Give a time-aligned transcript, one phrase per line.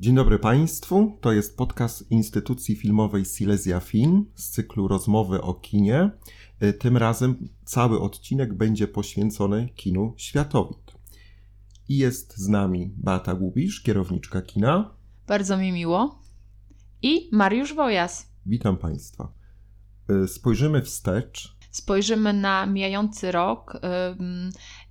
[0.00, 1.18] Dzień dobry Państwu.
[1.20, 6.10] To jest podcast Instytucji Filmowej Silesia Film z cyklu Rozmowy o kinie.
[6.62, 10.92] Y, tym razem cały odcinek będzie poświęcony kinu światowit.
[11.88, 14.90] I jest z nami Beata Gubisz, kierowniczka kina.
[15.26, 16.22] Bardzo mi miło.
[17.02, 18.32] I Mariusz Wojas.
[18.46, 19.32] Witam Państwa.
[20.24, 23.80] Y, spojrzymy wstecz spojrzymy na mijający rok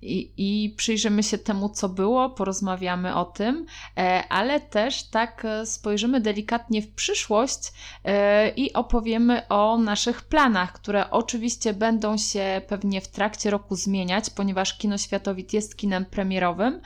[0.02, 3.66] i, i przyjrzymy się temu, co było, porozmawiamy o tym,
[3.96, 7.58] e, ale też tak e, spojrzymy delikatnie w przyszłość
[8.04, 14.30] e, i opowiemy o naszych planach, które oczywiście będą się pewnie w trakcie roku zmieniać,
[14.30, 16.80] ponieważ Kino Światowit jest kinem premierowym,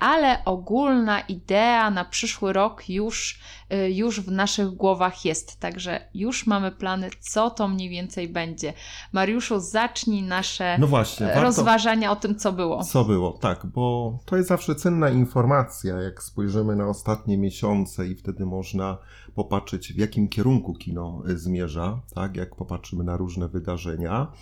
[0.00, 3.40] ale ogólna idea na przyszły rok już,
[3.88, 8.72] już w naszych głowach jest, także już mamy plany, co to mniej więcej będzie.
[9.12, 12.84] Mariuszu, zacznij nasze no właśnie, rozważania o tym, co było.
[12.84, 18.14] Co było, tak, bo to jest zawsze cenna informacja, jak spojrzymy na ostatnie miesiące i
[18.14, 18.98] wtedy można
[19.34, 24.32] popatrzeć, w jakim kierunku kino e, zmierza, tak, jak popatrzymy na różne wydarzenia.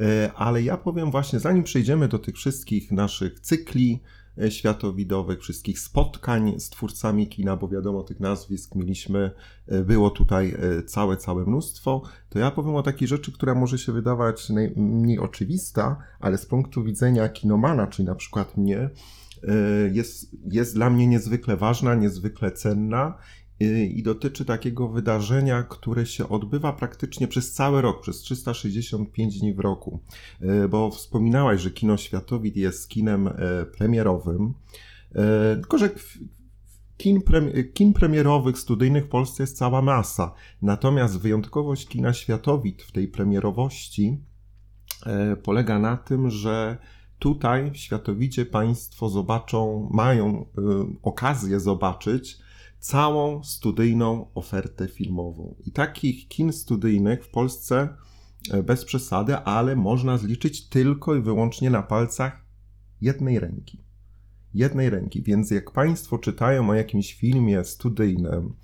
[0.00, 4.02] E, ale ja powiem właśnie, zanim przejdziemy do tych wszystkich naszych cykli,
[4.48, 9.30] światowidowych, wszystkich spotkań z twórcami kina, bo wiadomo, tych nazwisk mieliśmy,
[9.68, 13.78] e, było tutaj e, całe, całe mnóstwo, to ja powiem o takiej rzeczy, która może
[13.78, 18.90] się wydawać najmniej oczywista, ale z punktu widzenia kinomana, czyli na przykład mnie,
[19.92, 23.18] jest, jest dla mnie niezwykle ważna, niezwykle cenna
[23.70, 29.58] i dotyczy takiego wydarzenia, które się odbywa praktycznie przez cały rok, przez 365 dni w
[29.60, 30.00] roku.
[30.40, 33.32] E, bo wspominałaś, że kino światowid jest kinem e,
[33.78, 34.54] premierowym,
[35.14, 35.90] e, tylko że
[36.96, 37.20] kin,
[37.74, 40.34] kin premierowych, studyjnych w Polsce jest cała masa.
[40.62, 44.18] Natomiast wyjątkowość kina światowid w tej premierowości
[45.42, 46.78] polega na tym, że
[47.18, 50.46] tutaj w Światowicie Państwo zobaczą, mają
[51.02, 52.41] okazję zobaczyć
[52.82, 55.54] całą studyjną ofertę filmową.
[55.66, 57.88] I takich kin studyjnych w Polsce
[58.50, 62.44] e, bez przesady, ale można zliczyć tylko i wyłącznie na palcach
[63.00, 63.78] jednej ręki.
[64.54, 65.22] Jednej ręki.
[65.22, 68.54] Więc jak Państwo czytają o jakimś filmie studyjnym,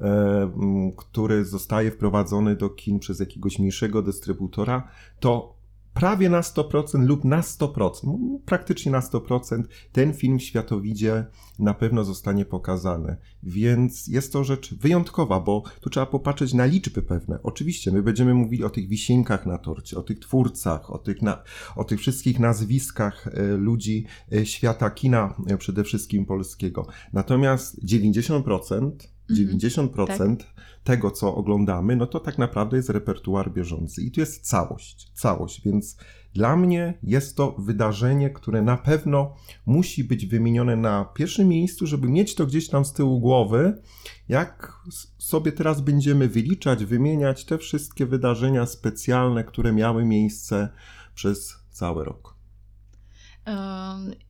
[0.00, 0.50] e,
[0.96, 4.88] który zostaje wprowadzony do kin przez jakiegoś mniejszego dystrybutora,
[5.20, 5.55] to
[5.96, 9.62] prawie na 100% lub na 100%, praktycznie na 100%,
[9.92, 11.26] ten film światowidzie
[11.58, 13.16] na pewno zostanie pokazany.
[13.42, 17.38] Więc jest to rzecz wyjątkowa, bo tu trzeba popatrzeć na liczby pewne.
[17.42, 21.42] Oczywiście, my będziemy mówili o tych wisienkach na torcie, o tych twórcach, o tych, na,
[21.76, 26.86] o tych wszystkich nazwiskach e, ludzi e, świata kina, e, przede wszystkim polskiego.
[27.12, 28.90] Natomiast 90%
[29.30, 30.46] 90% mhm, tak.
[30.84, 34.02] tego, co oglądamy, no to tak naprawdę jest repertuar bieżący.
[34.02, 35.96] I tu jest całość, całość, więc
[36.34, 39.34] dla mnie jest to wydarzenie, które na pewno
[39.66, 43.82] musi być wymienione na pierwszym miejscu, żeby mieć to gdzieś tam z tyłu głowy,
[44.28, 44.72] jak
[45.18, 50.68] sobie teraz będziemy wyliczać, wymieniać te wszystkie wydarzenia specjalne, które miały miejsce
[51.14, 52.36] przez cały rok.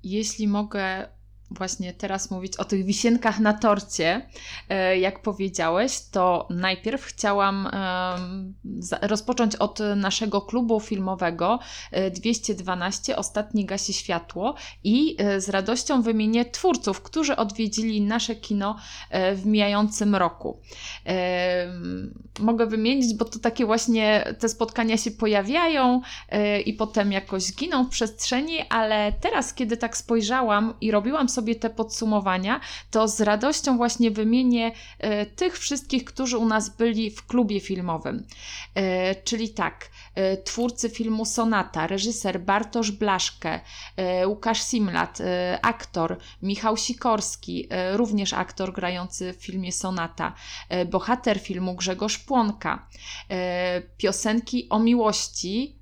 [0.02, 1.08] Jeśli mogę
[1.50, 4.28] właśnie teraz mówić o tych wisienkach na torcie,
[4.68, 7.68] e, jak powiedziałeś, to najpierw chciałam
[9.02, 11.58] rozpocząć od naszego klubu filmowego
[12.14, 14.54] 212 e, Ostatni gasi światło
[14.84, 18.76] i e, z radością wymienię twórców, którzy odwiedzili nasze kino
[19.34, 20.60] w mijającym roku.
[22.40, 26.00] Mogę wymienić, bo to takie właśnie te spotkania się pojawiają
[26.66, 31.70] i potem jakoś giną w przestrzeni, ale teraz, kiedy tak spojrzałam i robiłam sobie te
[31.70, 32.60] podsumowania,
[32.90, 38.26] to z radością właśnie wymienię e, tych wszystkich, którzy u nas byli w klubie filmowym.
[38.74, 43.60] E, czyli tak, e, twórcy filmu Sonata, reżyser Bartosz Blaszkę,
[44.26, 45.18] Łukasz Simlat,
[45.62, 50.34] aktor Michał Sikorski, również aktor grający w filmie Sonata,
[50.86, 52.88] bohater filmu Grzegorz Płonka,
[53.96, 55.75] piosenki o miłości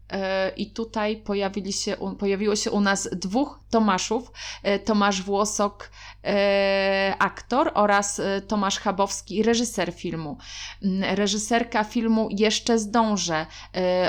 [0.56, 4.33] I tutaj pojawili się, pojawiło się u nas dwóch Tomaszów.
[4.62, 5.91] E, Tomasz Włosok,
[6.24, 10.39] e, aktor oraz Tomasz Chabowski, reżyser filmu.
[10.83, 13.47] Mm, reżyserka filmu Jeszcze zdążę,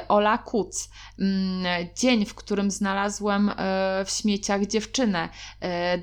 [0.07, 0.89] Ola Kuc.
[1.19, 3.51] Mm, dzień, w którym znalazłem
[4.06, 5.30] w śmieciach dziewczynę,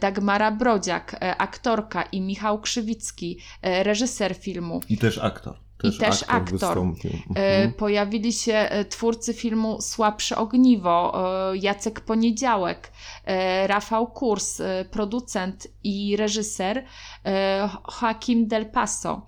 [0.00, 4.80] Dagmara Brodziak, aktorka i Michał Krzywicki, reżyser filmu.
[4.88, 5.58] I też aktor.
[5.82, 6.64] Też I też aktor.
[6.64, 6.78] aktor.
[6.78, 7.72] Mhm.
[7.72, 11.22] Pojawili się twórcy filmu Słabsze ogniwo,
[11.54, 12.92] Jacek Poniedziałek,
[13.66, 16.84] Rafał Kurs, producent i reżyser,
[18.02, 19.26] Joaquim Del Paso.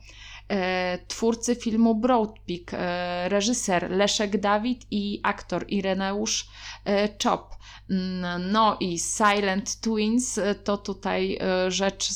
[1.08, 2.70] twórcy filmu Broadpeak,
[3.28, 6.48] reżyser Leszek Dawid i aktor Ireneusz
[7.18, 7.53] Czop.
[7.90, 11.38] Mm, no i Silent Twins to tutaj
[11.68, 12.08] rzecz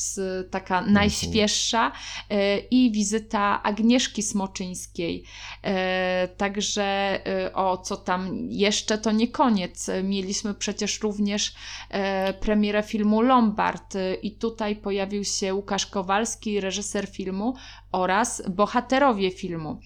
[0.51, 0.93] taka mhm.
[0.93, 1.91] najświeższa
[2.71, 5.23] i wizyta Agnieszki Smoczyńskiej.
[6.37, 7.19] Także
[7.53, 9.87] o co tam jeszcze to nie koniec.
[10.03, 11.53] Mieliśmy przecież również
[12.39, 17.55] premierę filmu Lombard i tutaj pojawił się Łukasz Kowalski, reżyser filmu
[17.91, 19.79] oraz bohaterowie filmu.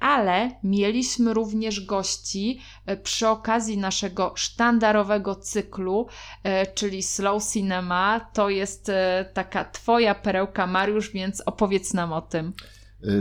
[0.00, 2.60] Ale mieliśmy również gości
[3.02, 6.06] przy okazji naszego sztandarowego cyklu,
[6.42, 8.20] e, czyli Slow Cinema.
[8.32, 8.90] To jest
[9.34, 12.52] taka Twoja perełka, Mariusz, więc opowiedz nam o tym.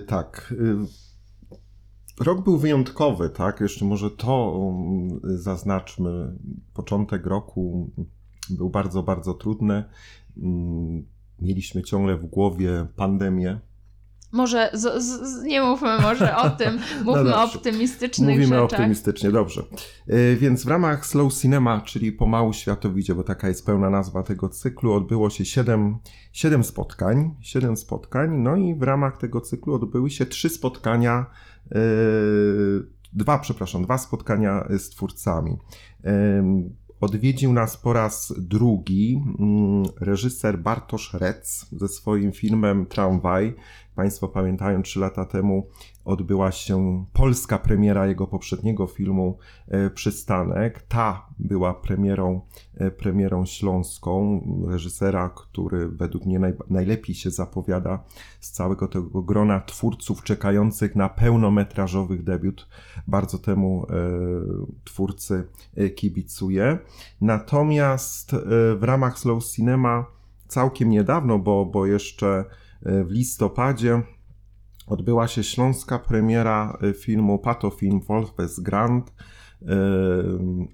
[0.07, 0.53] Tak.
[2.19, 3.61] Rok był wyjątkowy, tak?
[3.61, 6.33] Jeszcze może to um, zaznaczmy.
[6.73, 7.91] Początek roku
[8.49, 9.83] był bardzo, bardzo trudny.
[10.37, 11.05] Mm,
[11.39, 13.59] mieliśmy ciągle w głowie pandemię.
[14.31, 18.79] Może z, z, nie mówmy może o tym, mówmy no o optymistycznych Mówimy rzeczach.
[18.79, 19.63] optymistycznie, dobrze.
[20.07, 24.49] Yy, więc w ramach Slow Cinema, czyli Pomału Światowidzie, bo taka jest pełna nazwa tego
[24.49, 25.97] cyklu, odbyło się 7,
[26.31, 31.25] 7 spotkań, 7 spotkań, no i w ramach tego cyklu odbyły się trzy spotkania,
[31.71, 31.79] yy,
[33.13, 35.57] dwa, przepraszam, dwa spotkania z twórcami.
[37.01, 43.55] Odwiedził nas po raz drugi mm, reżyser Bartosz Rec ze swoim filmem Tramwaj.
[43.95, 45.67] Państwo pamiętają, trzy lata temu
[46.07, 49.37] odbyła się polska premiera jego poprzedniego filmu
[49.67, 50.81] e, Przystanek.
[50.81, 52.41] Ta była premierą,
[52.77, 58.03] e, premierą śląską, reżysera, który według mnie naj, najlepiej się zapowiada
[58.39, 62.67] z całego tego grona twórców czekających na pełnometrażowy debiut.
[63.07, 63.93] Bardzo temu e,
[64.83, 66.77] twórcy e, kibicuję.
[67.21, 68.37] Natomiast e,
[68.75, 70.05] w ramach Slow Cinema
[70.47, 72.45] całkiem niedawno, bo, bo jeszcze
[72.81, 74.01] w listopadzie
[74.87, 79.13] odbyła się śląska premiera y, filmu Patofilm Wolfes Grand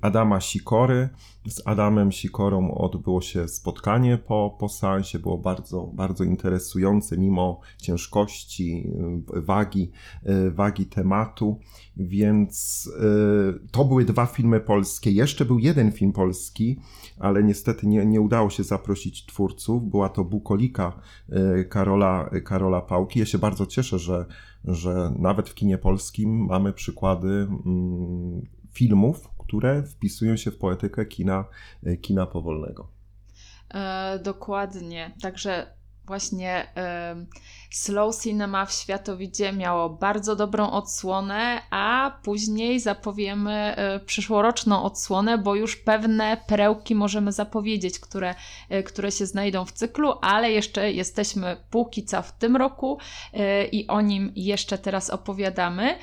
[0.02, 1.10] Adama Sikory.
[1.48, 8.92] Z Adamem Sikorą odbyło się spotkanie po, po seansie, było bardzo, bardzo interesujące, mimo ciężkości,
[9.28, 9.92] wagi,
[10.52, 11.60] wagi tematu,
[11.98, 12.90] więc
[13.72, 15.12] to były dwa filmy polskie.
[15.12, 16.80] Jeszcze był jeden film polski,
[17.20, 19.90] ale niestety nie, nie udało się zaprosić twórców.
[19.90, 21.00] Była to Bukolika
[21.30, 23.20] e, Karola, Karola Pałki.
[23.20, 24.26] Ja się bardzo cieszę, że,
[24.66, 28.42] że nawet w kinie polskim mamy przykłady mm,
[28.74, 31.46] filmów, które wpisują się w poetykę kina,
[31.84, 32.88] e, kina powolnego.
[33.74, 35.12] E, dokładnie.
[35.22, 35.76] Także
[36.06, 36.68] właśnie
[37.74, 45.56] slow cinema w światowidzie miało bardzo dobrą odsłonę, a później zapowiemy e, przyszłoroczną odsłonę, bo
[45.56, 48.36] już pewne perełki możemy zapowiedzieć, które,
[48.70, 52.98] e, które się znajdą w cyklu, ale jeszcze jesteśmy póki co w tym roku
[53.34, 55.98] e, i o nim jeszcze teraz opowiadamy.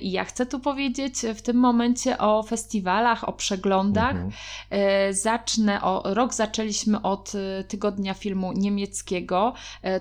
[0.00, 4.16] I ja chcę tu powiedzieć w tym momencie o festiwalach, o przeglądach.
[4.16, 4.32] Mhm.
[5.14, 7.32] Zacznę o rok zaczęliśmy od
[7.68, 9.23] tygodnia filmu niemieckiego.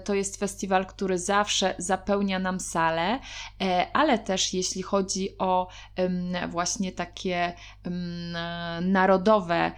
[0.04, 3.20] To jest festiwal, który zawsze zapełnia nam salę,
[3.62, 5.68] e, ale też jeśli chodzi o
[6.50, 7.54] właśnie takie
[8.82, 9.72] narodowe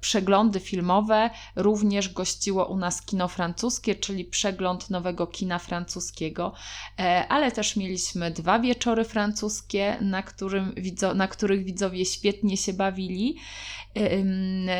[0.00, 6.52] przeglądy filmowe, również gościło u nas kino francuskie, czyli przegląd nowego kina francuskiego,
[6.98, 10.74] e, ale też mieliśmy dwa wieczory francuskie, na, którym,
[11.14, 13.36] na których widzowie świetnie się bawili.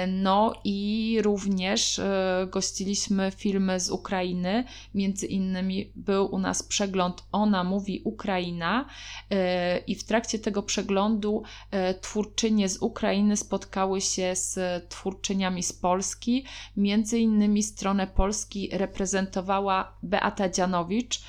[0.09, 4.65] No i również e, gościliśmy filmy z Ukrainy.
[4.95, 8.87] Między innymi był u nas przegląd Ona mówi Ukraina
[9.31, 11.43] e, i w trakcie tego przeglądu
[12.01, 16.45] twórczynie z Ukrainy spotkały się z twórczyniami z Polski.
[16.77, 21.23] Między innymi stronę Polski reprezentowała Beata Dzianowicz,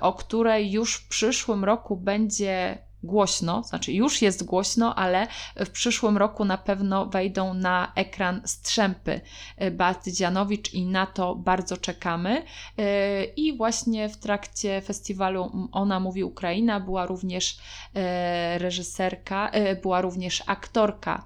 [0.00, 5.26] o której już w przyszłym roku będzie głośno, znaczy już jest głośno, ale
[5.56, 9.20] w przyszłym roku na pewno wejdą na ekran strzępy
[9.56, 12.42] e, Beaty Dzianowicz i na to bardzo czekamy.
[12.78, 17.58] E, I właśnie w trakcie festiwalu Ona mówi Ukraina była również
[17.94, 19.50] e, reżyserka,
[19.82, 21.24] była również aktorka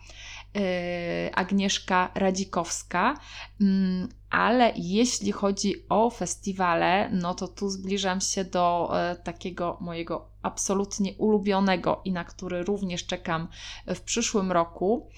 [1.35, 3.15] Agnieszka Radzikowska.
[4.31, 11.15] Ale jeśli chodzi o festiwale, no to tu zbliżam się do e, takiego mojego absolutnie
[11.15, 13.49] ulubionego i na który również czekam
[13.87, 15.09] w przyszłym roku.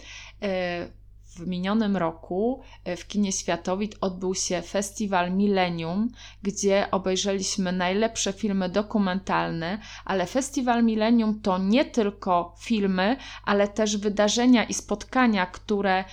[0.42, 1.02] E,
[1.36, 6.08] w minionym roku e, w kinie Światowit odbył się festiwal Millennium,
[6.42, 14.64] gdzie obejrzeliśmy najlepsze filmy dokumentalne, ale festiwal Millennium to nie tylko filmy, ale też wydarzenia
[14.64, 16.04] i spotkania, które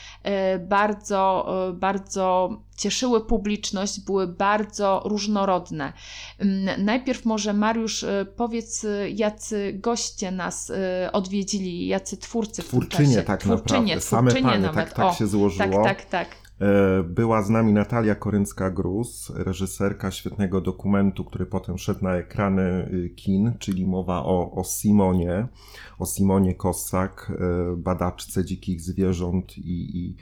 [0.60, 2.50] bardzo, bardzo
[2.80, 5.94] cieszyły publiczność, były bardzo różnorodne.
[6.40, 8.06] Mm, najpierw może Mariusz
[8.36, 10.72] powiedz, jacy goście nas
[11.12, 14.76] odwiedzili, jacy twórcy Twórczynie tak twórczynie, naprawdę, same panie, nawet.
[14.76, 15.84] tak, tak o, się złożyło.
[15.84, 16.50] Tak, tak, tak.
[16.60, 23.10] E, była z nami Natalia Koryncka-Gruz, reżyserka świetnego dokumentu, który potem szedł na ekrany y,
[23.10, 25.48] kin, czyli mowa o, o Simonie,
[26.00, 30.16] o Simonie Kossak, e, badaczce dzikich zwierząt i, i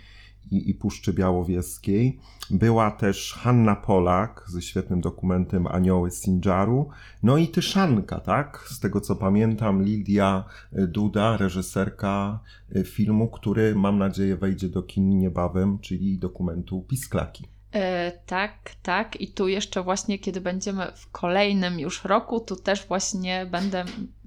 [0.51, 2.19] i, i Puszczy Białowieskiej.
[2.49, 6.89] Była też Hanna Polak ze świetnym dokumentem Anioły Sinjaru.
[7.23, 8.65] No i Tyszanka, tak?
[8.69, 12.39] Z tego co pamiętam, Lidia Duda, reżyserka
[12.75, 17.47] e, filmu, który mam nadzieję wejdzie do kin niebawem, czyli dokumentu Pisklaki.
[17.73, 19.21] E, tak, tak.
[19.21, 23.85] I tu jeszcze właśnie, kiedy będziemy w kolejnym już roku, tu też właśnie będę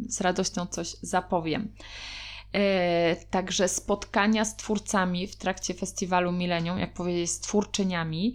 [0.09, 1.69] z radością coś zapowiem.
[2.52, 8.35] E, także spotkania z twórcami w trakcie festiwalu Milenium, jak powiedzieć, z twórczyniami,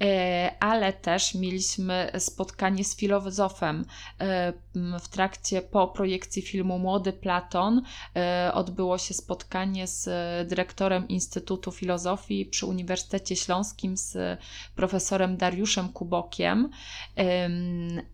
[0.00, 3.84] e, ale też mieliśmy spotkanie z filozofem
[4.20, 4.52] e,
[5.00, 7.82] w trakcie po projekcji filmu Młody Platon.
[8.52, 10.08] Odbyło się spotkanie z
[10.48, 14.40] dyrektorem Instytutu Filozofii przy Uniwersytecie Śląskim z
[14.74, 16.70] profesorem Dariuszem Kubokiem.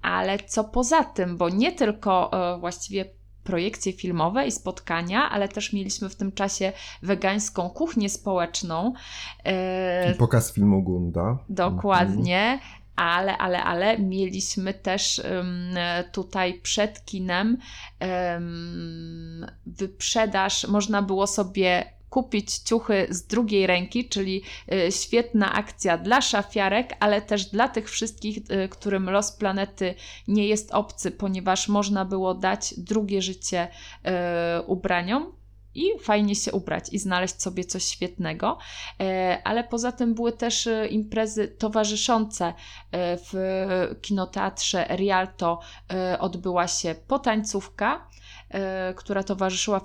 [0.02, 2.30] Ale co poza tym, bo nie tylko
[2.60, 3.04] właściwie
[3.44, 6.72] projekcje filmowe i spotkania, ale też mieliśmy w tym czasie
[7.02, 8.92] wegańską kuchnię społeczną.
[10.12, 11.38] I pokaz filmu Gunda.
[11.48, 12.58] Dokładnie.
[12.96, 15.22] Ale, ale, ale mieliśmy też
[16.12, 17.58] tutaj przed kinem
[19.66, 20.68] wyprzedaż.
[20.68, 24.42] Można było sobie kupić ciuchy z drugiej ręki, czyli
[24.72, 29.94] y, świetna akcja dla szafiarek, ale też dla tych wszystkich, y, którym los planety
[30.28, 35.32] nie jest obcy, ponieważ można było dać drugie życie y, ubraniom
[35.74, 38.58] i fajnie się ubrać i znaleźć sobie coś świetnego.
[39.44, 42.54] Ale poza tym były też imprezy towarzyszące
[42.92, 43.32] w
[44.02, 45.60] kinoteatrze Rialto.
[46.18, 48.21] Odbyła się potańcówka E,
[48.96, 49.80] która towarzyszyła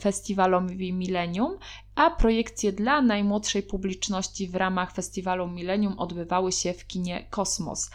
[0.00, 1.58] festiwalowi Millennium,
[1.94, 7.90] a projekcje dla najmłodszej publiczności w ramach festiwalu Millennium odbywały się w kinie Kosmos.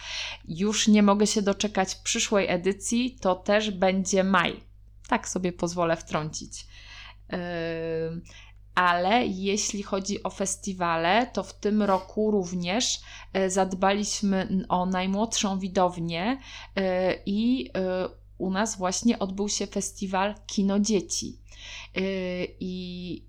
[0.47, 4.63] Już nie mogę się doczekać przyszłej edycji, to też będzie maj.
[5.07, 6.67] Tak sobie pozwolę wtrącić.
[7.29, 7.39] E,
[8.75, 12.99] ale jeśli chodzi o festiwale, to w tym roku również
[13.33, 16.37] e, zadbaliśmy o najmłodszą widownię
[17.25, 17.69] i
[18.43, 21.37] u nas właśnie odbył się festiwal Kino Dzieci.
[21.95, 22.03] Yy,
[22.59, 23.25] I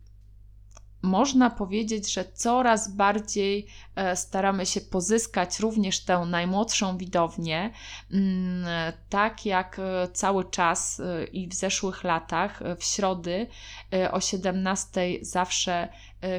[1.02, 3.66] można powiedzieć, że coraz bardziej
[4.14, 7.70] staramy się pozyskać również tę najmłodszą widownię,
[8.10, 8.66] mm,
[9.08, 13.46] tak jak e, cały czas e, i w zeszłych latach, w środy
[14.12, 15.88] o 17 zawsze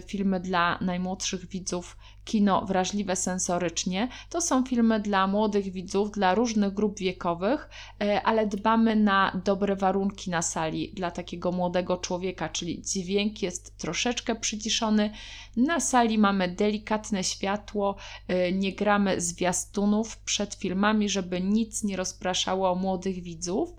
[0.07, 4.07] filmy dla najmłodszych widzów kino wrażliwe sensorycznie.
[4.29, 7.69] To są filmy dla młodych widzów, dla różnych grup wiekowych,
[8.01, 13.77] e, ale dbamy na dobre warunki na sali dla takiego młodego człowieka, czyli dźwięk jest
[13.77, 15.11] troszeczkę przyciszony.
[15.55, 17.95] Na sali mamy delikatne światło,
[18.27, 23.69] e, nie gramy zwiastunów przed filmami, żeby nic nie rozpraszało młodych widzów.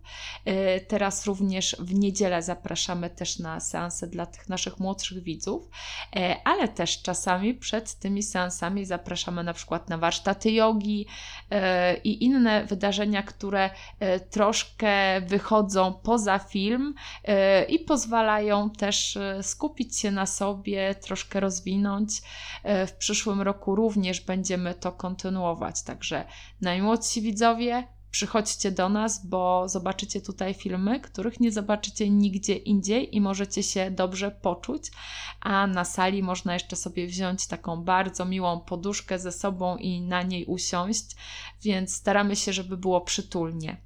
[0.44, 5.68] E, teraz również w niedzielę zapraszamy też na seanse dla tych naszych młodszych widzów,
[6.44, 11.06] ale też czasami przed tymi seansami zapraszamy na przykład na warsztaty jogi
[12.04, 13.70] i inne wydarzenia, które
[14.30, 16.94] troszkę wychodzą poza film
[17.68, 22.22] i pozwalają też skupić się na sobie, troszkę rozwinąć.
[22.64, 25.82] W przyszłym roku również będziemy to kontynuować.
[25.82, 26.24] Także
[26.60, 33.20] najmłodsi widzowie, przychodźcie do nas, bo zobaczycie tutaj filmy, których nie zobaczycie nigdzie indziej i
[33.20, 34.90] możecie się dobrze poczuć.
[35.40, 40.22] A na sali można jeszcze sobie wziąć taką bardzo miłą poduszkę ze sobą i na
[40.22, 41.16] niej usiąść,
[41.62, 43.85] więc staramy się, żeby było przytulnie.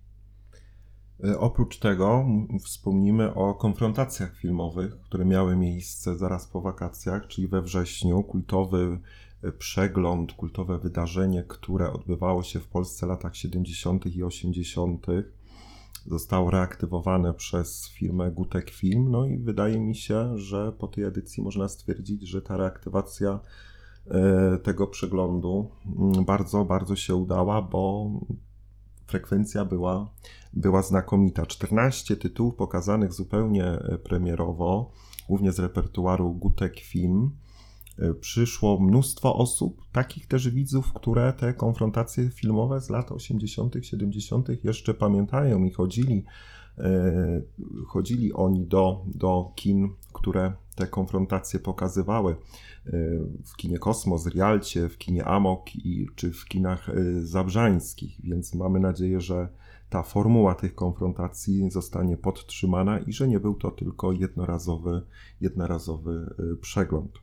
[1.24, 2.26] E, oprócz tego
[2.64, 8.22] wspomnimy o konfrontacjach filmowych, które miały miejsce zaraz po wakacjach, czyli we wrześniu.
[8.22, 9.00] Kultowy
[9.58, 14.06] przegląd, kultowe wydarzenie, które odbywało się w Polsce w latach 70.
[14.06, 15.06] i 80.
[16.06, 19.10] Zostało reaktywowane przez firmę Gutek Film.
[19.10, 23.40] No i wydaje mi się, że po tej edycji można stwierdzić, że ta reaktywacja
[24.06, 25.70] e, tego przeglądu
[26.26, 28.10] bardzo, bardzo się udała, bo
[29.10, 30.10] frekwencja była,
[30.52, 31.46] była znakomita.
[31.46, 34.90] 14 tytułów pokazanych zupełnie e, premierowo,
[35.28, 37.30] głównie z repertuaru Gutek Film.
[37.98, 44.48] E, przyszło mnóstwo osób, takich też widzów, które te konfrontacje filmowe z lat 80., 70.
[44.64, 46.24] jeszcze pamiętają i chodzili,
[46.78, 47.42] e,
[47.86, 52.36] chodzili oni do, do kin, które te konfrontacje pokazywały
[53.44, 56.90] w kinie Kosmos, Rialcie, w kinie Amok i, czy w kinach
[57.22, 59.48] zabrzańskich, więc mamy nadzieję, że
[59.90, 65.02] ta formuła tych konfrontacji zostanie podtrzymana i że nie był to tylko jednorazowy,
[65.40, 67.18] jednorazowy przegląd.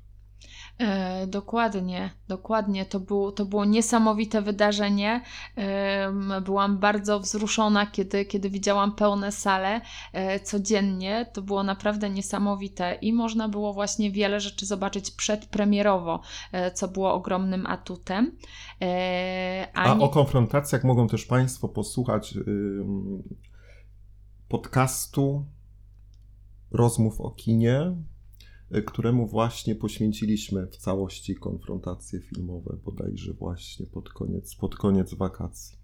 [0.79, 2.85] E, dokładnie, dokładnie.
[2.85, 5.21] To, był, to było niesamowite wydarzenie.
[5.57, 9.81] E, byłam bardzo wzruszona, kiedy, kiedy widziałam pełne sale
[10.13, 11.25] e, codziennie.
[11.33, 17.13] To było naprawdę niesamowite i można było właśnie wiele rzeczy zobaczyć przedpremierowo, e, co było
[17.13, 18.37] ogromnym atutem.
[18.81, 20.05] E, a, a nie...
[20.05, 22.33] o konfrontacjach mogą też Państwo posłuchać
[24.49, 25.45] podcastu
[26.71, 27.95] rozmów o kinie
[28.87, 35.77] któremu właśnie poświęciliśmy w całości konfrontacje filmowe, bodajże właśnie pod koniec, pod koniec wakacji.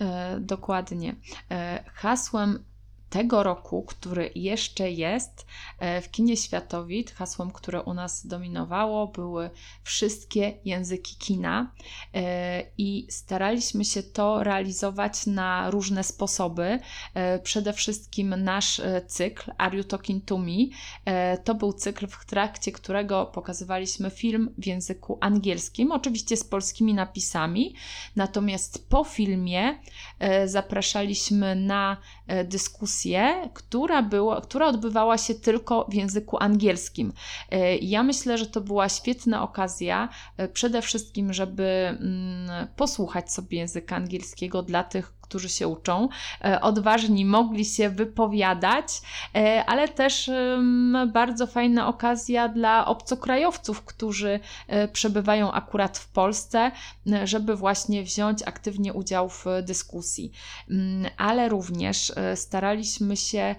[0.00, 1.16] E, dokładnie.
[1.50, 2.64] E, hasłem
[3.10, 5.46] tego roku, który jeszcze jest
[5.78, 9.50] e, w kinie Światowit, hasłem, które u nas dominowało, były
[9.82, 11.72] wszystkie języki kina.
[12.14, 16.78] E, i staraliśmy się to realizować na różne sposoby.
[17.14, 20.52] E, przede wszystkim nasz cykl Are You Talking To Me?
[21.44, 27.74] To był cykl, w trakcie którego pokazywaliśmy film w języku angielskim, oczywiście z polskimi napisami,
[28.16, 29.78] natomiast po filmie
[30.46, 31.96] zapraszaliśmy na
[32.44, 37.12] dyskusję, która, była, która odbywała się tylko w języku angielskim.
[37.50, 43.58] E, ja myślę, że to była świetna okazja, e, przede wszystkim, żeby mm, posłuchać sobie
[43.58, 46.08] języka angielskiego dla tych, którzy się uczą,
[46.44, 49.02] e, odważni mogli się wypowiadać,
[49.34, 50.30] e, ale też
[51.12, 56.70] bardzo fajna okazja dla obcokrajowców, którzy e, przebywają akurat w Polsce,
[57.24, 60.32] żeby właśnie wziąć aktywnie udział w dyskusji.
[60.70, 63.54] Mm, ale również staraliśmy się,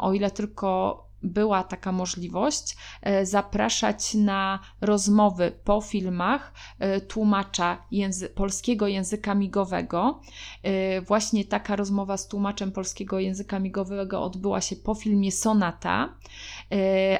[0.00, 8.28] o ile tylko była taka możliwość, e, zapraszać na rozmowy po filmach e, tłumacza języ
[8.28, 10.20] polskiego języka migowego.
[10.62, 16.14] E, właśnie taka rozmowa z tłumaczem polskiego języka migowego odbyła się po filmie Sonata,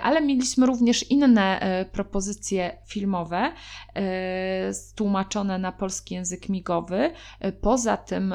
[0.02, 1.60] ale mieliśmy również inne
[1.92, 3.52] propozycje filmowe
[4.94, 7.10] tłumaczone na polski język migowy.
[7.60, 8.34] Poza tym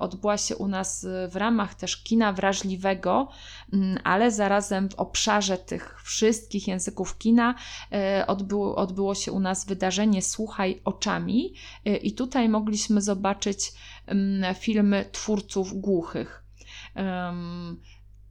[0.00, 3.28] odbyła się u nas w ramach też kina wrażliwego,
[3.72, 7.54] mm, ale zarazem w obszarze tych wszystkich języków kina
[7.92, 11.54] e, odbyło, odbyło się u nas wydarzenie Słuchaj oczami
[11.84, 13.72] e, i tutaj mogliśmy zobaczyć
[14.06, 16.42] mm, filmy twórców głuchych.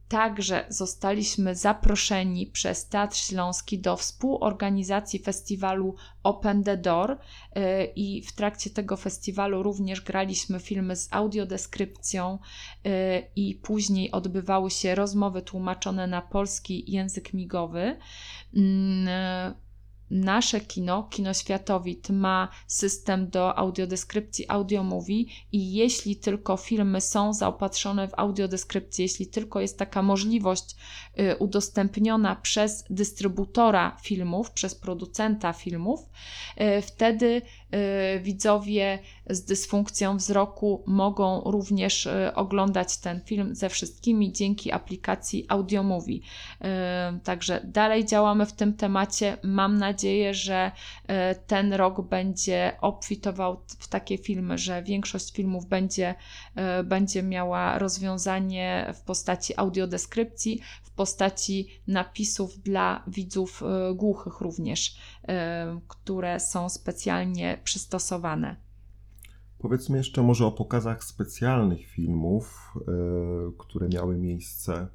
[0.08, 7.18] Także zostaliśmy zaproszeni przez Teatr Śląski do współorganizacji festiwalu Open the Door y,
[7.96, 12.38] i w trakcie tego festiwalu również graliśmy filmy z audiodeskrypcją
[12.86, 12.90] y,
[13.36, 17.96] i później odbywały się rozmowy tłumaczone na polski język migowy.
[18.56, 19.54] Mm,
[20.10, 27.32] nasze kino, Kino Światowit, ma system do audiodeskrypcji audio movie i jeśli tylko filmy są
[27.32, 30.76] zaopatrzone w audiodeskrypcję, jeśli tylko jest taka możliwość
[31.20, 36.00] y, udostępniona przez dystrybutora filmów, przez producenta filmów,
[36.60, 37.42] y, wtedy
[38.20, 38.98] widzowie
[39.30, 46.18] z dysfunkcją wzroku mogą również oglądać ten film ze wszystkimi dzięki aplikacji Audio Movie.
[47.24, 49.36] Także dalej działamy w tym temacie.
[49.42, 50.72] Mam nadzieję, że
[51.46, 56.14] ten rok będzie obfitował w takie filmy, że większość filmów będzie,
[56.84, 60.60] będzie miała rozwiązanie w postaci audiodeskrypcji,
[60.96, 64.96] postaci napisów dla widzów e, głuchych również,
[65.88, 68.56] które są specjalnie przystosowane.
[69.58, 72.74] Powiedzmy jeszcze może o pokazach specjalnych filmów,
[73.58, 74.88] które miały miejsce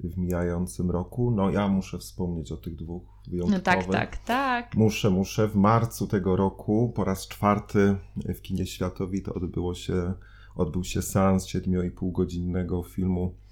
[0.00, 1.30] w mijającym roku.
[1.30, 3.86] No ja muszę wspomnieć o tych dwóch wyjątkowych.
[3.86, 4.74] No tak, tak, tak.
[4.74, 5.48] Muszę, muszę.
[5.48, 10.12] W marcu tego roku po raz czwarty w kinie Światowit odbyło się,
[10.56, 13.43] odbył się seans 7,5 godzinnego filmu e,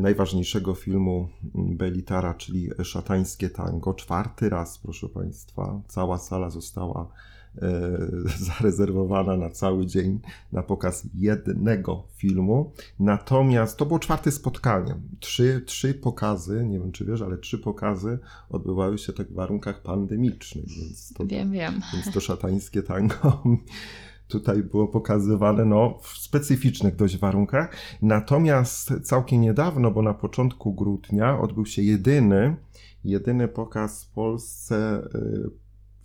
[0.00, 3.94] najważniejszego filmu Belitara, czyli Szatańskie Tango.
[3.94, 5.80] Czwarty raz, proszę Państwa.
[5.88, 7.08] Cała sala została
[7.58, 7.98] E,
[8.48, 10.20] zarezerwowana na cały dzień
[10.52, 12.72] na pokaz jednego filmu.
[13.00, 14.94] Natomiast to było czwarte spotkanie.
[15.20, 18.18] Trzy, trzy pokazy, nie wiem czy wiesz, ale trzy pokazy
[18.50, 20.64] odbywały się tak w warunkach pandemicznych.
[20.68, 21.80] Więc to, wiem, wiem.
[21.92, 23.42] Więc to szatańskie tango
[24.32, 27.76] tutaj było pokazywane no, w specyficznych dość warunkach.
[28.02, 32.56] Natomiast całkiem niedawno, bo na początku grudnia odbył się jedyny,
[33.04, 35.50] jedyny pokaz w Polsce y,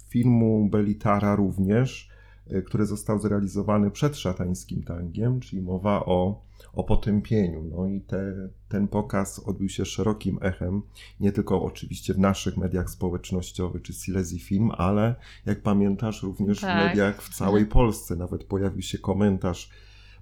[0.10, 2.17] filmu Belitara również
[2.66, 6.42] który został zrealizowany przed szatańskim tangiem, czyli mowa o,
[6.74, 7.64] o potępieniu.
[7.64, 10.82] No i te, ten pokaz odbył się szerokim echem,
[11.20, 16.72] nie tylko oczywiście w naszych mediach społecznościowych czy Silesii Film, ale jak pamiętasz również Tak.
[16.72, 18.16] w mediach w całej Polsce.
[18.16, 19.70] Nawet pojawił się komentarz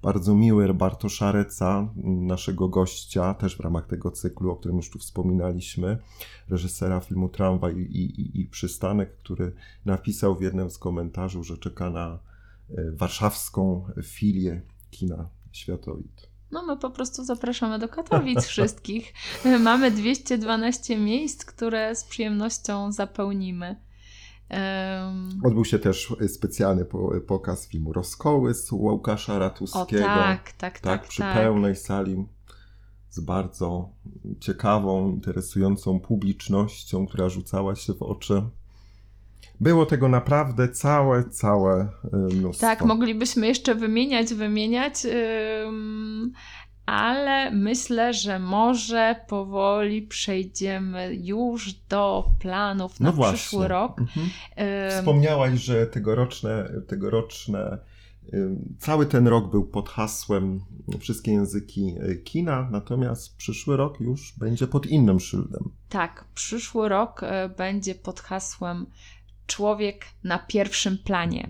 [0.05, 0.67] bardzo miły
[1.31, 5.97] Reca, naszego gościa, też w ramach tego cyklu, o którym już tu wspominaliśmy,
[6.49, 9.53] reżysera filmu Tramwaj i, i, i Przystanek, który
[9.85, 12.19] napisał w jednym z komentarzy, że czeka na
[12.69, 16.29] e, warszawską filię kina Światowid.
[16.51, 19.13] No my po prostu zapraszamy do Katowic wszystkich.
[19.59, 23.84] Mamy 212 miejsc, które z przyjemnością zapełnimy.
[24.49, 30.03] Em, Odbył się też specjalny po, pokaz filmu Rozkoły z Łukasza o Ratuskiego.
[30.03, 31.35] tak, tak, tak, tak, przy tak.
[31.35, 32.25] pełnej sali
[33.09, 33.89] z bardzo
[34.39, 38.41] ciekawą, interesującą publicznością, która rzucała się w oczy.
[39.59, 41.89] Było tego naprawdę całe, całe
[42.31, 42.67] y, mnóstwo.
[42.67, 45.05] Tak, moglibyśmy jeszcze wymieniać, wymieniać,
[45.65, 46.33] ym,
[46.85, 53.37] ale myślę, że może powoli przejdziemy już do planów na no właśnie.
[53.37, 53.99] przyszły rok.
[53.99, 54.29] Mhm.
[54.89, 57.77] Wspomniałaś, że tegoroczne, tegoroczne
[58.79, 60.61] cały ten rok był pod hasłem
[60.99, 65.69] wszystkie języki y, kina, natomiast przyszły rok już będzie pod innym szyldem.
[65.89, 68.85] Tak, przyszły rok e, będzie pod hasłem
[69.47, 71.49] Człowiek na pierwszym planie.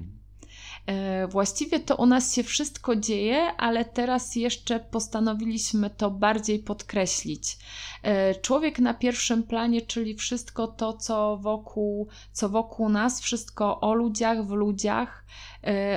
[0.85, 7.57] E, Właściwie to u nas się wszystko dzieje, ale teraz jeszcze postanowiliśmy to bardziej podkreślić.
[8.03, 13.93] E, Człowiek na pierwszym planie, czyli wszystko to, co wokół, co wokół nas, wszystko o
[13.93, 15.24] ludziach, w ludziach,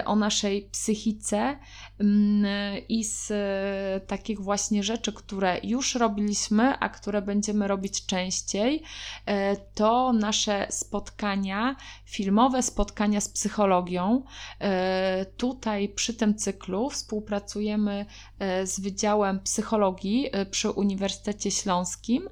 [0.05, 1.59] o naszej psychice
[2.01, 8.83] mm, i z e, takich właśnie rzeczy, które już robiliśmy, a które będziemy robić częściej,
[9.27, 14.22] e, to nasze spotkania, filmowe spotkania z psychologią.
[15.37, 18.07] Tutaj przy tym cyklu współpracujemy
[18.64, 22.29] z Wydziałem Psychologii przy Uniwersytecie Śląskim.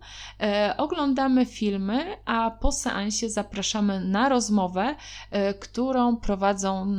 [0.77, 4.95] Oglądamy filmy, a po seansie zapraszamy na rozmowę,
[5.61, 6.96] którą prowadzą,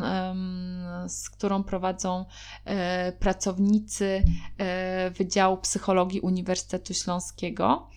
[1.08, 2.26] z którą prowadzą
[2.66, 4.24] e, pracownicy
[4.58, 7.88] e, Wydziału Psychologii Uniwersytetu Śląskiego.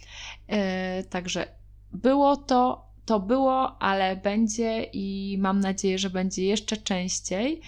[0.49, 1.47] E, Także
[1.93, 7.61] było to to było, ale będzie i mam nadzieję, że będzie jeszcze częściej.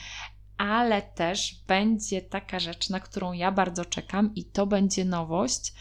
[0.58, 5.72] Ale też będzie taka rzecz, na którą ja bardzo czekam, i to będzie nowość.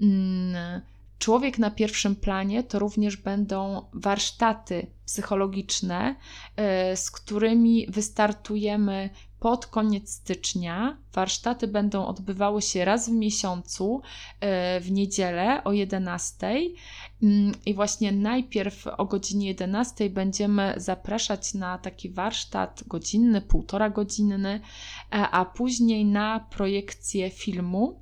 [0.00, 0.80] Mm,
[1.18, 6.16] Człowiek na pierwszym planie to również będą warsztaty psychologiczne,
[6.92, 10.96] y, z którymi wystartujemy pod koniec stycznia.
[11.12, 14.00] Warsztaty będą odbywały się raz w miesiącu
[14.76, 16.36] y, w niedzielę o 11.
[17.22, 24.60] Mm, I właśnie najpierw o godzinie 11 będziemy zapraszać na taki warsztat godzinny, półtora godzinny,
[25.10, 28.00] a- a później na projekcję filmu.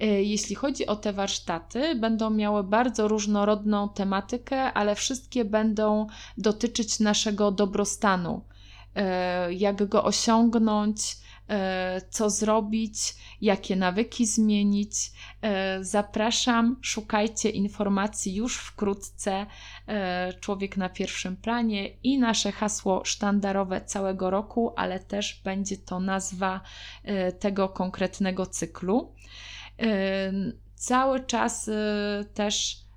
[0.00, 6.06] E, Jeśli chodzi o te warsztaty, będą miały bardzo różnorodną tematykę, ale wszystkie będą
[6.38, 8.42] dotyczyć naszego dobrostanu.
[8.98, 11.16] E, Jak go osiągnąć,
[11.48, 14.92] e, co zrobić, jakie nawyki zmienić.
[15.42, 19.46] E, Zapraszam, szukajcie informacji już wkrótce.
[20.40, 26.60] Człowiek na pierwszym planie i nasze hasło sztandarowe całego roku, ale też będzie to nazwa
[27.38, 29.14] tego konkretnego cyklu.
[30.74, 31.70] Cały czas
[32.34, 32.87] też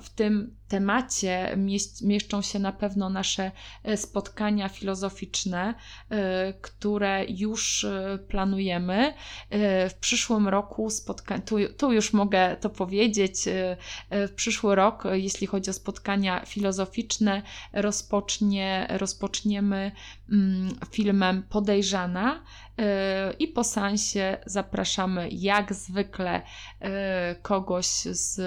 [0.00, 1.56] w tym temacie
[2.02, 3.52] mieszczą się na pewno nasze
[3.82, 5.74] e, spotkania filozoficzne,
[6.10, 9.14] e, które już e, planujemy.
[9.90, 13.36] W przyszłym roku spotka- tu, tu już mogę to powiedzieć,
[14.10, 19.92] w przyszły rok, jeśli chodzi o spotkania filozoficzne, rozpocznie, rozpoczniemy
[20.30, 22.42] mm, filmem Podejrzana
[23.38, 26.42] i po seansie zapraszamy jak zwykle
[27.42, 28.40] kogoś z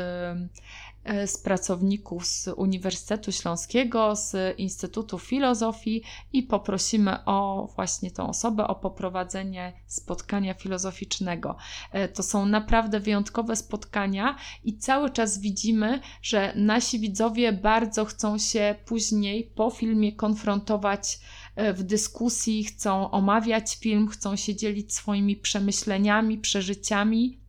[1.25, 8.75] z pracowników z Uniwersytetu Śląskiego, z Instytutu Filozofii i poprosimy o właśnie tą osobę o
[8.75, 11.55] poprowadzenie spotkania filozoficznego.
[11.91, 18.37] E, To są naprawdę wyjątkowe spotkania i cały czas widzimy, że nasi widzowie bardzo chcą
[18.37, 21.19] się później po filmie konfrontować
[21.55, 27.39] e, w dyskusji, chcą omawiać film, chcą się dzielić swoimi przemyśleniami, przeżyciami.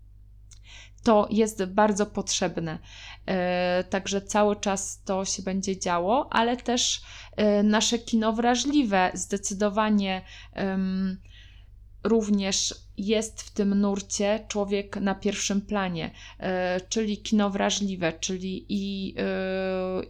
[1.03, 2.79] To jest bardzo potrzebne.
[3.29, 7.01] E, Także cały czas to się będzie działo, ale też
[7.37, 10.23] e, nasze kino wrażliwe zdecydowanie
[12.05, 19.15] również jest w tym nurcie człowiek na pierwszym planie, e, czyli kino wrażliwe, czyli i,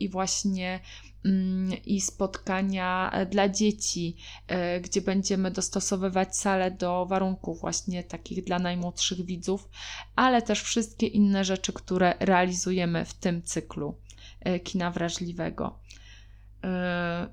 [0.00, 0.81] i właśnie
[1.87, 4.16] i spotkania e, dla dzieci,
[4.48, 9.68] e, gdzie będziemy dostosowywać salę do warunków właśnie takich dla najmłodszych widzów,
[10.16, 13.98] ale też wszystkie inne rzeczy, które realizujemy w tym cyklu
[14.40, 15.78] e, kina wrażliwego.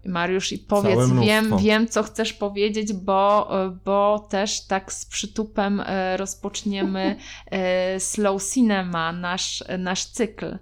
[0.05, 3.49] Mariusz, i powiedz, wiem, wiem, co chcesz powiedzieć, bo,
[3.85, 5.81] bo też tak z przytupem
[6.15, 7.15] rozpoczniemy
[7.99, 10.57] Slow Cinema, nasz, nasz cykl.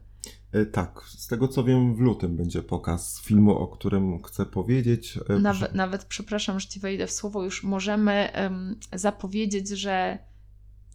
[0.53, 5.19] E, Tak, z tego co wiem, w lutym będzie pokaz filmu, o którym chcę powiedzieć.
[5.29, 10.17] E, Nawet, nawet przepraszam, że ci wejdę w słowo, już możemy em, zapowiedzieć, że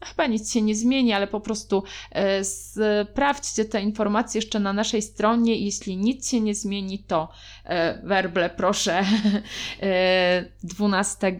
[0.04, 5.02] chyba nic się nie zmieni, ale po prostu e, sprawdźcie te informacje jeszcze na naszej
[5.02, 5.64] stronie.
[5.64, 7.28] Jeśli nic się nie zmieni, to
[7.64, 9.04] e, werble proszę
[9.82, 11.36] e, 12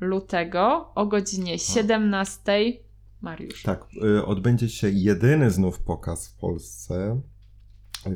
[0.00, 2.42] lutego o godzinie 17.
[3.20, 3.62] Mariusz.
[3.62, 3.84] Tak,
[4.18, 7.20] y, odbędzie się jedyny znów pokaz w Polsce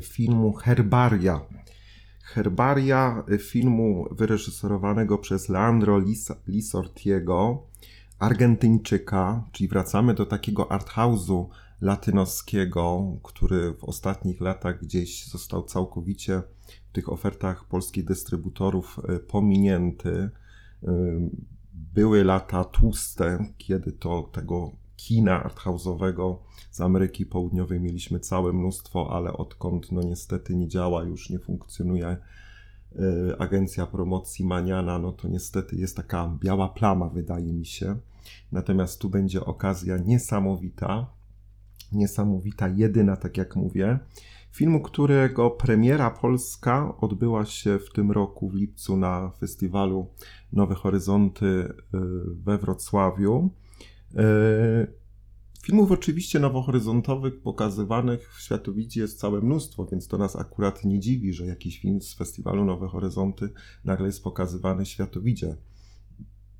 [0.01, 1.41] filmu Herbaria.
[2.23, 7.63] Herbaria y, filmu wyreżyserowanego przez Leandro Lis- Lisortiego,
[8.19, 11.45] Argentyńczyka, czyli wracamy do takiego arthouse'u
[11.81, 16.41] latynoskiego, który w ostatnich latach gdzieś został całkowicie
[16.89, 20.29] w tych ofertach polskich dystrybutorów y, pominięty.
[20.83, 20.89] Y,
[21.73, 24.71] Były lata tłuste, kiedy to tego
[25.07, 26.35] kina arthouse'owego
[26.71, 32.17] z Ameryki Południowej mieliśmy całe mnóstwo, ale odkąd no niestety nie działa, już nie funkcjonuje
[32.95, 37.97] y, agencja promocji Maniana, no to niestety jest taka biała plama, wydaje mi się.
[38.51, 41.07] Natomiast tu będzie okazja niesamowita,
[41.91, 43.99] niesamowita, jedyna, tak jak mówię.
[44.51, 50.07] Filmu, którego premiera polska odbyła się w tym roku w lipcu na festiwalu
[50.53, 51.73] Nowe Horyzonty y,
[52.43, 53.49] we Wrocławiu.
[54.15, 55.01] Y,
[55.63, 61.33] Filmów oczywiście nowohoryzontowych pokazywanych w Światowidzie jest całe mnóstwo, więc to nas akurat nie dziwi,
[61.33, 63.49] że jakiś film z festiwalu Nowe Horyzonty
[63.85, 65.55] nagle jest pokazywany w Światowidzie.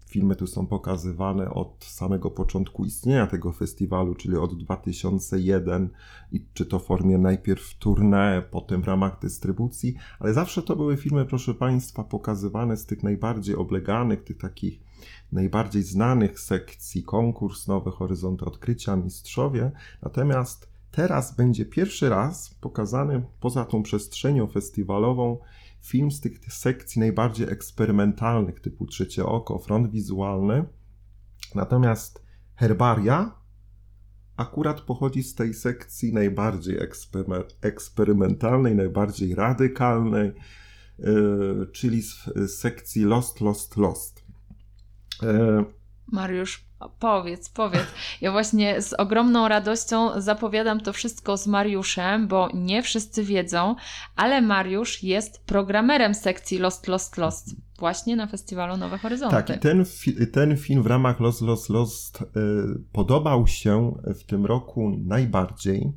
[0.08, 5.90] Filmy tu są pokazywane od samego początku istnienia tego festiwalu, czyli od 2001
[6.32, 10.98] i czy to w formie najpierw tournée, potem w ramach dystrybucji, ale zawsze to były
[10.98, 14.80] filmy, proszę Państwa, pokazywane z tych najbardziej obleganych, tych takich
[15.32, 19.72] najbardziej znanych sekcji konkurs Nowe Horyzonty Odkrycia Mistrzowie.
[20.02, 25.38] Natomiast teraz będzie pierwszy raz pokazany poza tą przestrzenią festiwalową
[25.82, 30.66] film z tych sekcji najbardziej eksperymentalnych, typu Trzecie Oko, Front Wizualny.
[31.56, 32.24] Natomiast
[32.56, 33.42] Herbaria
[34.38, 40.32] akurat pochodzi z tej sekcji najbardziej eksperyme- eksperymentalnej, najbardziej radykalnej,
[41.00, 44.21] yy, czyli z, z sekcji Lost, Lost, Lost.
[46.12, 46.66] Mariusz,
[47.00, 47.86] powiedz, powiedz.
[48.22, 53.76] Ja właśnie z ogromną radością zapowiadam to wszystko z Mariuszem, bo nie wszyscy wiedzą,
[54.16, 59.36] ale Mariusz jest programerem sekcji Lost, Lost, Lost właśnie na festiwalu Nowe Horyzonty.
[59.36, 62.26] Tak, i ten, fi- ten film w ramach Lost, Lost, Lost y,
[62.92, 65.92] podobał się w tym roku najbardziej,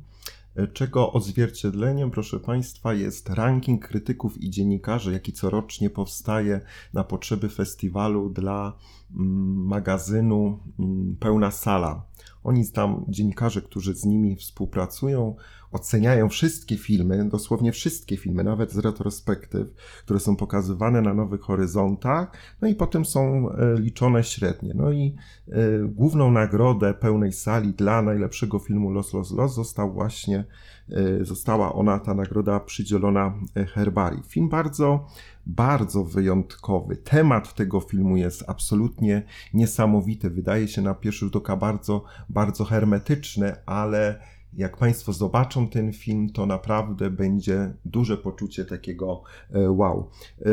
[0.59, 6.61] y, czego odzwierciedleniem, proszę Państwa, jest ranking krytyków i dziennikarzy, jaki corocznie powstaje
[6.93, 8.73] na potrzeby festiwalu dla
[9.09, 12.05] magazynu mm, Pełna Sala.
[12.43, 15.35] Oni tam, dziennikarze, którzy z nimi współpracują,
[15.71, 22.31] oceniają wszystkie filmy, dosłownie wszystkie filmy, nawet z retrospektyw, które są pokazywane na Nowych Horyzontach,
[22.61, 24.73] no i potem są e, liczone średnie.
[24.75, 25.15] No i
[25.47, 25.53] e,
[25.87, 30.45] główną nagrodę pełnej sali dla najlepszego filmu Los Los Los został właśnie,
[30.89, 33.33] e, została ona, ta nagroda przydzielona
[33.73, 34.23] Herbarii.
[34.27, 35.07] Film bardzo,
[35.45, 36.95] bardzo wyjątkowy.
[36.97, 40.29] Temat tego filmu jest absolutnie niesamowity.
[40.29, 44.19] Wydaje się na pierwszy rzut oka bardzo, bardzo hermetyczny, ale
[44.53, 50.09] jak Państwo zobaczą ten film, to naprawdę będzie duże poczucie takiego e, wow.
[50.41, 50.49] E,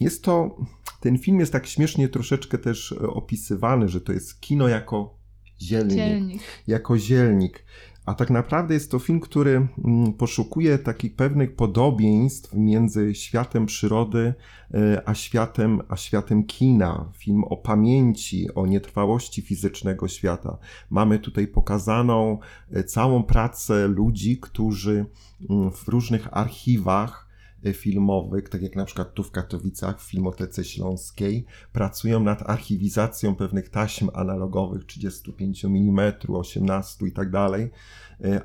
[0.00, 0.56] Jest to,
[1.00, 5.14] ten film jest tak śmiesznie troszeczkę też e, opisywany, że to jest kino jako
[5.60, 6.42] zielnik, Dzielnik.
[6.66, 7.64] jako zielnik.
[8.06, 14.34] A tak naprawdę jest to film, który mm, poszukuje takich pewnych podobieństw między światem przyrody
[14.74, 17.12] e, a światem, a światem kina.
[17.16, 20.58] Film o pamięci, o nietrwałości fizycznego świata.
[20.90, 22.38] Mamy tutaj pokazaną
[22.72, 25.06] e, całą pracę ludzi, którzy
[25.50, 27.31] mm, w różnych archiwach
[27.72, 33.68] filmowych, tak jak na przykład tu w Katowicach, w Filmotece Śląskiej, pracują nad archiwizacją pewnych
[33.68, 37.70] taśm analogowych 35 mm, 18 i tak dalej,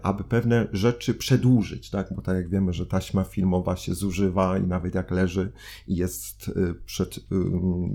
[0.02, 2.14] aby pewne rzeczy przedłużyć, tak?
[2.16, 5.52] Bo tak jak wiemy, że taśma filmowa się zużywa i nawet jak leży
[5.88, 7.20] i jest e, przed,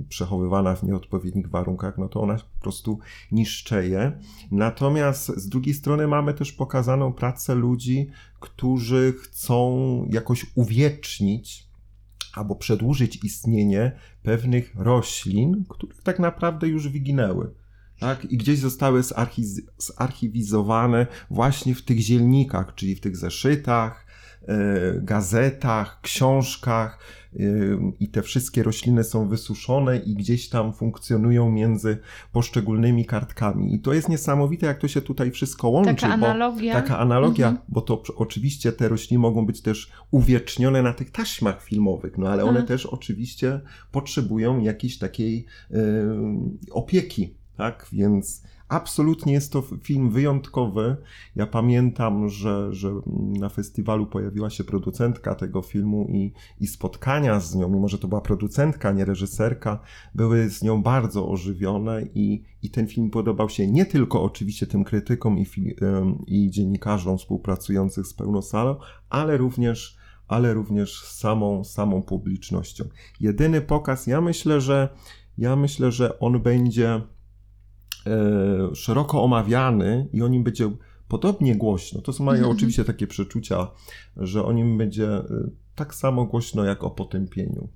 [0.08, 2.98] przechowywana w nieodpowiednich warunkach, no to ona po prostu
[3.32, 4.12] niszczeje.
[4.50, 11.66] Natomiast z drugiej strony mamy też pokazaną pracę ludzi, którzy chcą jakoś uwiecznić
[12.34, 13.92] albo przedłużyć istnienie
[14.22, 17.61] pewnych roślin, które tak naprawdę już wyginęły.
[18.02, 18.24] Tak?
[18.24, 24.06] I gdzieś zostały zarchi- zarchiwizowane właśnie w tych zielnikach, czyli w tych zeszytach,
[24.48, 24.54] e,
[25.02, 26.98] gazetach, książkach
[27.36, 27.38] e,
[28.00, 31.98] i te wszystkie rośliny są wysuszone i gdzieś tam funkcjonują między
[32.32, 33.74] poszczególnymi kartkami.
[33.74, 35.94] I to jest niesamowite, jak to się tutaj wszystko łączy.
[35.94, 36.74] Taka bo- analogia.
[36.74, 37.66] Taka analogia, Mhm.
[37.68, 42.42] bo to oczywiście te rośliny mogą być też uwiecznione na tych taśmach filmowych, no ale
[42.42, 42.66] one Mhm.
[42.66, 43.60] też oczywiście
[43.92, 45.76] potrzebują jakiejś takiej e,
[46.70, 47.86] opieki, tak?
[47.92, 50.96] Więc absolutnie jest to film wyjątkowy.
[51.36, 57.54] Ja pamiętam, że, że na festiwalu pojawiła się producentka tego filmu i, i spotkania z
[57.54, 59.78] nią, mimo że to była producentka, nie reżyserka,
[60.14, 64.84] były z nią bardzo ożywione i, i ten film podobał się nie tylko oczywiście tym
[64.84, 65.46] krytykom i,
[66.26, 68.76] i dziennikarzom współpracujących z pełnosalą,
[69.10, 69.96] ale również,
[70.28, 72.84] ale również samą, samą publicznością.
[73.20, 74.88] Jedyny pokaz, ja myślę, że
[75.38, 77.02] ja myślę, że on będzie
[78.74, 80.70] szeroko omawiany i o nim będzie
[81.08, 82.00] podobnie głośno.
[82.02, 82.56] To są moje Mhm.
[82.56, 83.66] oczywiście takie przeczucia,
[84.16, 85.24] że o nim będzie e,
[85.74, 87.68] tak samo głośno jak o potępieniu.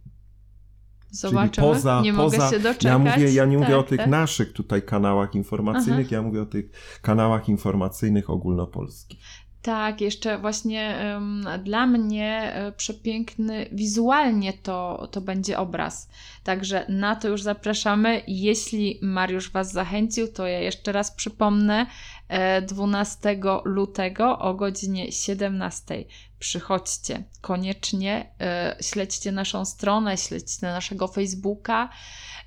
[1.11, 1.67] Zobaczymy.
[1.67, 2.85] poza- nie poza- mogę się doczekać.
[2.85, 4.09] Ja mówię, ja nie mówię Tak, o tych tak.
[4.09, 6.17] naszych tutaj kanałach informacyjnych, Aha.
[6.17, 6.71] ja mówię o tych
[7.03, 9.21] kanałach informacyjnych ogólnopolskich.
[9.67, 16.09] Tak, jeszcze właśnie em, dla mnie e, przepiękny wizualnie to, to będzie obraz.
[16.45, 18.23] Także na to już zapraszamy.
[18.27, 21.87] Jeśli Mariusz Was zachęcił, to ja jeszcze raz przypomnę.
[22.29, 26.05] e, 12 lutego o godzinie 17
[26.39, 27.25] przychodźcie.
[27.41, 31.89] Koniecznie e, śledźcie naszą stronę, śledźcie naszego Facebooka.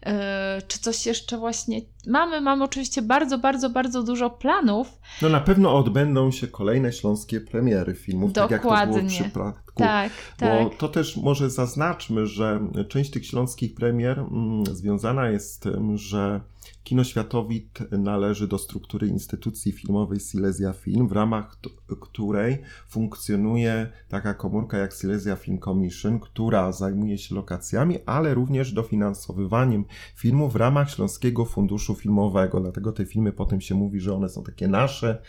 [0.06, 2.42] E, Czy coś jeszcze właśnie mamy?
[2.42, 4.88] Mamy oczywiście bardzo, bardzo, bardzo dużo planów.
[5.22, 9.10] No na pewno odbędą się kolejne śląskie premiery filmów, tak jak to było w Dokładnie.
[9.10, 10.64] przypadku Tak, tak.
[10.64, 15.98] Bo to też może zaznaczmy, że część tych śląskich premier mm, związana jest z tym,
[15.98, 16.42] że
[16.84, 21.58] Kino Światowit należy do struktury instytucji filmowej Silesia Film, w ramach
[22.02, 29.86] której funkcjonuje taka komórka jak Silesia Film Commission, która zajmuje się lokacjami, ale również dofinansowywaniem
[30.16, 32.60] filmów w ramach Śląskiego Funduszu Filmowego.
[32.60, 35.22] Dlatego te filmy potem się mówi, że one są takie nasze,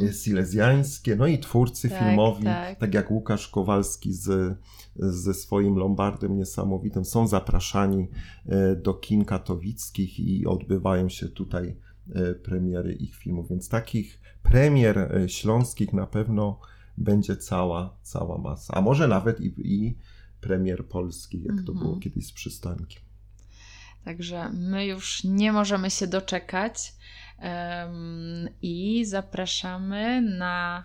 [0.00, 0.12] Mm.
[0.12, 2.78] silezjańskie, no i twórcy Tak, filmowi, tak.
[2.78, 2.94] tak.
[2.94, 4.58] jak Łukasz Kowalski z,
[4.98, 8.08] ze swoim Lombardem niesamowitym, są zapraszani
[8.46, 11.76] e, do kin katowickich i odbywają się tutaj
[12.14, 16.60] e, premiery ich filmów, więc takich premier e, śląskich na pewno
[16.98, 19.96] będzie cała, cała masa, a może nawet i, i
[20.40, 21.78] premier polskich, jak to Mhm.
[21.78, 23.02] było kiedyś z przystankiem.
[24.04, 26.94] Także my już nie możemy się doczekać
[28.62, 30.84] i zapraszamy na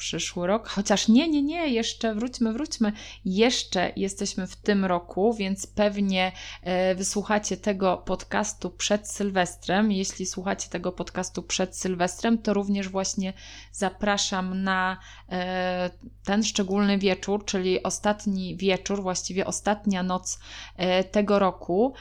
[0.00, 0.68] przyszły rok.
[0.68, 2.92] Chociaż nie, nie, nie, jeszcze wróćmy, wróćmy.
[3.24, 6.32] Jeszcze jesteśmy w tym roku, więc pewnie
[6.62, 9.92] e, wysłuchacie tego podcastu przed Sylwestrem.
[9.92, 13.32] Jeśli słuchacie tego podcastu przed Sylwestrem, to również właśnie
[13.72, 15.90] zapraszam na e,
[16.24, 20.38] ten szczególny wieczór, czyli ostatni wieczór, właściwie ostatnia noc
[20.76, 21.94] e, tego roku.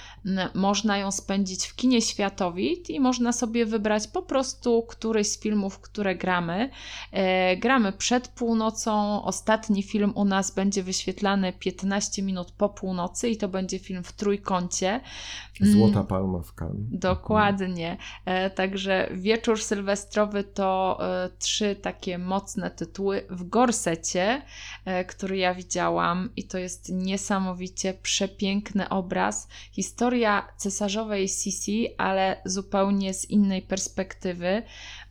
[0.54, 5.80] Można ją spędzić w kinie Światowit i można sobie wybrać po prostu któryś z filmów,
[5.80, 6.70] które gramy.
[7.12, 7.58] E,
[7.90, 9.24] gramy przed północą.
[9.24, 14.14] Ostatni film u nas będzie wyświetlany 15 minut po północy i to będzie film w
[14.14, 15.02] trójkącie.
[15.62, 15.74] Mm.
[15.74, 16.88] Złota Palma w Cannes.
[16.92, 17.98] Dokładnie.
[18.26, 24.42] E, Także wieczór sylwestrowy to e, trzy takie mocne tytuły w gorsecie,
[24.86, 29.48] e, który ja widziałam, i to jest niesamowicie przepiękny obraz.
[29.72, 34.64] Historia cesarzowej Sisi, ale zupełnie z innej perspektywy.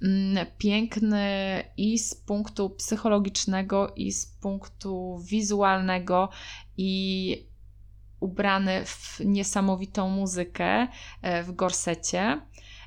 [0.02, 6.28] Mm, Piękny i z punktu psychologicznego, i z punktu wizualnego,
[6.76, 7.48] i
[8.20, 10.88] ubrany w niesamowitą muzykę
[11.22, 12.40] e, w gorsecie.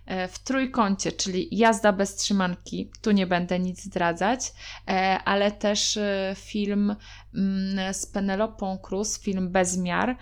[0.06, 4.54] E, W trójkącie, czyli jazda bez trzymanki, tu nie będę nic zdradzać,
[4.88, 6.96] e, ale też e, film
[7.36, 10.18] mm, z Penelopą Cruz, film Bezmiar.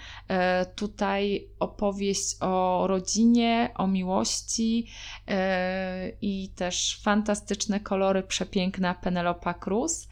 [0.75, 4.87] Tutaj opowieść o rodzinie, o miłości
[6.21, 10.07] i też fantastyczne kolory, przepiękna Penelopa Cruz.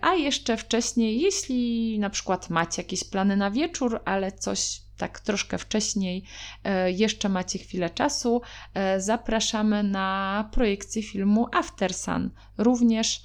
[0.00, 5.58] A jeszcze wcześniej, jeśli na przykład macie jakieś plany na wieczór, ale coś tak troszkę
[5.58, 6.24] wcześniej,
[6.64, 8.42] e, jeszcze macie chwilę czasu,
[8.74, 13.22] e, zapraszamy na projekcję filmu After Sun, również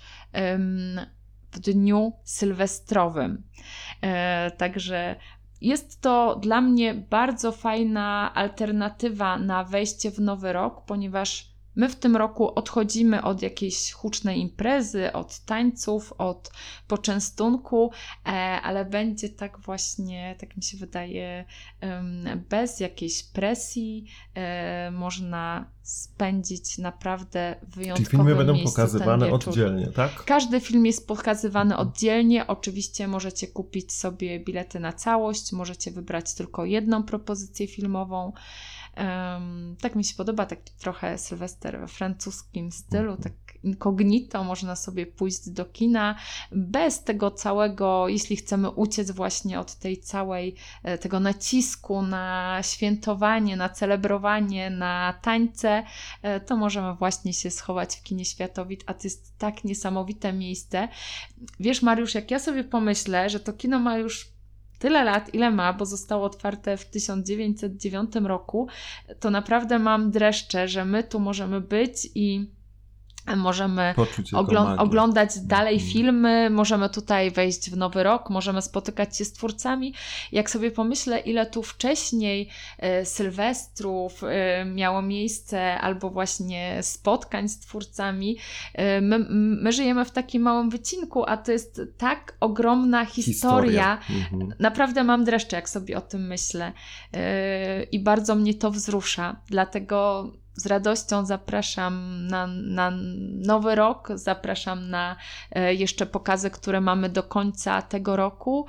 [1.52, 3.44] w dniu sylwestrowym.
[4.02, 5.16] E, Także
[5.62, 11.96] jest to dla mnie bardzo fajna alternatywa na wejście w nowy rok, ponieważ My w
[11.96, 16.52] tym roku odchodzimy od jakiejś hucznej imprezy, od tańców, od
[16.88, 17.92] poczęstunku,
[18.26, 18.30] e,
[18.62, 21.46] ale będzie tak właśnie, tak mi się wydaje,
[22.50, 30.24] bez jakiejś presji e, można spędzić naprawdę Czyli wyjątkowe filmy będą pokazywane oddzielnie, tak?
[30.24, 32.48] Każdy film jest pokazywany oddzielnie.
[32.48, 38.34] Oczywiście możecie kupić sobie bilety na całość, możecie wybrać tylko jedną propozycję filmową.
[38.96, 43.34] Em, tak mi się podoba, tak trochę Sylwester we francuskim stylu, tak
[43.66, 46.16] incognito można sobie pójść do kina
[46.52, 53.58] bez tego całego, jeśli chcemy uciec właśnie od tej całej, e, tego nacisku na świętowanie,
[53.58, 55.84] na celebrowanie, na tańce,
[56.22, 60.88] e, to możemy właśnie się schować w kinie Światowit, a to jest tak niesamowite miejsce.
[61.60, 64.36] Wiesz, Mariusz, jak ja sobie pomyślę, że to kino ma już
[64.80, 68.68] tyle lat, ile ma, bo zostało otwarte w 1909 roku,
[69.20, 72.55] to naprawdę mam dreszcze, że my tu możemy być i
[73.36, 73.94] możemy
[74.34, 75.92] Oglą- oglądać dalej Mhm.
[75.94, 79.94] filmy, możemy tutaj wejść w nowy rok, możemy spotykać się z twórcami.
[80.32, 82.50] Jak sobie pomyślę, ile tu wcześniej
[82.80, 88.38] e, sylwestrów e, miało miejsce, albo właśnie spotkań z twórcami,
[88.74, 89.20] e, my,
[89.62, 93.98] my żyjemy w takim małym wycinku, a to jest tak ogromna historia.
[94.10, 94.54] Mhm.
[94.60, 96.72] Naprawdę mam dreszcze, jak sobie o tym myślę.
[97.92, 99.36] I bardzo mnie to wzrusza.
[99.50, 102.92] Dlatego z radością zapraszam na, na
[103.46, 105.16] nowy rok, zapraszam na
[105.52, 108.66] e, jeszcze pokazy, które mamy do końca tego roku.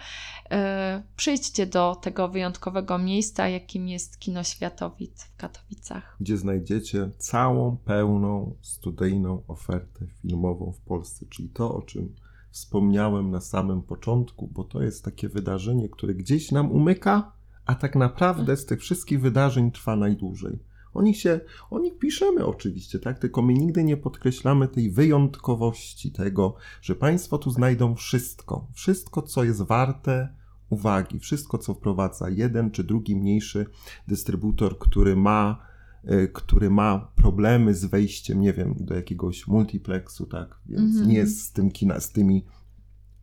[0.50, 6.16] E, Przyjdźcie do tego wyjątkowego miejsca, jakim jest Kino Światowit w Katowicach.
[6.20, 12.14] Gdzie znajdziecie całą, pełną, studyjną ofertę filmową w Polsce, czyli to, o czym
[12.50, 17.32] wspomniałem na samym początku, bo to jest takie wydarzenie, które gdzieś nam umyka,
[17.66, 20.58] a tak naprawdę z tych wszystkich wydarzeń trwa najdłużej.
[20.96, 21.40] O nich się,
[21.70, 23.18] o nich piszemy oczywiście, tak?
[23.18, 28.66] Tylko my nigdy nie podkreślamy tej wyjątkowości tego, że Państwo tu znajdą wszystko.
[28.72, 30.28] Wszystko, co jest warte
[30.70, 33.66] uwagi, wszystko, co wprowadza jeden czy drugi mniejszy
[34.08, 35.62] dystrybutor, który ma,
[36.10, 40.58] y, który ma problemy z wejściem, nie wiem, do jakiegoś multiplexu, tak?
[40.66, 41.08] Więc Mhm.
[41.08, 42.44] nie jest z tym kina, z tymi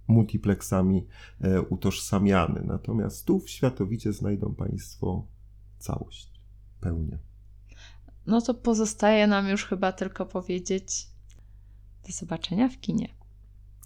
[0.08, 1.08] multiplexami
[1.42, 2.64] e, utożsamiany.
[2.66, 5.28] Natomiast tu w Światowicie znajdą Państwo
[5.80, 6.32] całość,
[6.80, 7.33] pełnię.
[8.28, 11.08] No to pozostaje nam już chyba tylko powiedzieć
[12.08, 13.16] do zobaczenia w kinie.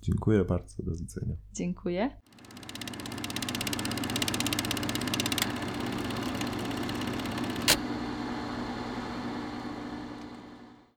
[0.02, 1.36] Dziękuję bardzo, do widzenia.
[1.54, 2.22] Dziękuję.